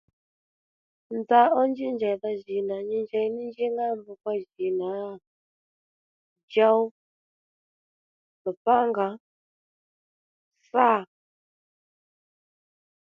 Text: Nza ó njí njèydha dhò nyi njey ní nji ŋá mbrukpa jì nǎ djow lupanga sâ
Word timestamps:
Nza 1.17 1.39
ó 1.59 1.61
njí 1.69 1.85
njèydha 1.95 2.29
dhò 2.43 2.77
nyi 2.87 2.97
njey 3.03 3.27
ní 3.35 3.41
nji 3.49 3.65
ŋá 3.75 3.85
mbrukpa 3.97 4.31
jì 4.53 4.67
nǎ 4.79 4.91
djow 6.47 6.81
lupanga 8.43 9.07
sâ 10.69 10.87